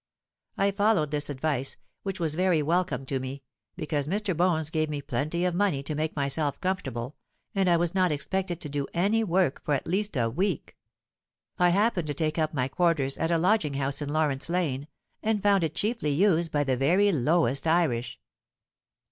I 0.57 0.71
followed 0.71 1.11
this 1.11 1.29
advice, 1.29 1.77
which 2.01 2.19
was 2.19 2.33
very 2.33 2.63
welcome 2.63 3.05
to 3.05 3.19
me; 3.19 3.43
because 3.75 4.07
Mr. 4.07 4.35
Bones 4.35 4.71
gave 4.71 4.89
me 4.89 4.99
plenty 4.99 5.45
of 5.45 5.53
money 5.53 5.83
to 5.83 5.93
make 5.93 6.15
myself 6.15 6.59
comfortable, 6.59 7.15
and 7.53 7.69
I 7.69 7.77
was 7.77 7.93
not 7.93 8.11
expected 8.11 8.59
to 8.61 8.69
do 8.69 8.87
any 8.95 9.23
'work' 9.23 9.63
for 9.63 9.75
at 9.75 9.85
least 9.85 10.17
a 10.17 10.27
week. 10.27 10.75
I 11.59 11.69
happened 11.69 12.07
to 12.07 12.15
take 12.15 12.39
up 12.39 12.51
my 12.51 12.67
quarters 12.67 13.15
at 13.19 13.29
a 13.29 13.37
lodging 13.37 13.75
house 13.75 14.01
in 14.01 14.09
Lawrence 14.09 14.49
Lane, 14.49 14.87
and 15.21 15.43
found 15.43 15.63
it 15.63 15.75
chiefly 15.75 16.09
used 16.13 16.51
by 16.51 16.63
the 16.63 16.75
very 16.75 17.11
lowest 17.11 17.67
Irish. 17.67 18.19